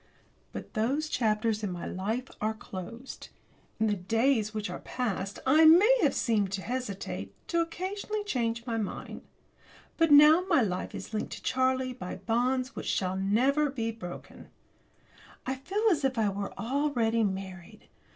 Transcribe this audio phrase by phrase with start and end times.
[0.51, 3.29] But those chapters in my life are closed.
[3.79, 8.25] In the days which are past I may have seemed to hesitate, to occasionally have
[8.25, 9.21] changed my mind.
[9.97, 14.49] But now my life is linked to Charlie's by bonds which never shall be broken.
[15.45, 17.87] I feel as if I were already married.